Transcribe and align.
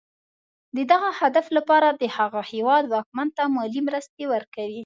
د 0.75 0.77
دغه 0.91 1.09
هدف 1.19 1.45
لپاره 1.57 1.87
د 2.01 2.03
هغه 2.17 2.41
هېواد 2.51 2.83
واکمن 2.87 3.27
ته 3.37 3.43
مالي 3.55 3.81
مرستې 3.87 4.23
ورکوي. 4.33 4.79